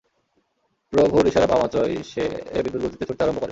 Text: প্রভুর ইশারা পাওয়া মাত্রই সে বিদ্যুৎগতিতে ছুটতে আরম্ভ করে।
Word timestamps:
প্রভুর 0.93 1.23
ইশারা 1.27 1.47
পাওয়া 1.47 1.63
মাত্রই 1.63 1.97
সে 2.03 2.23
বিদ্যুৎগতিতে 2.63 3.03
ছুটতে 3.07 3.23
আরম্ভ 3.23 3.39
করে। 3.39 3.49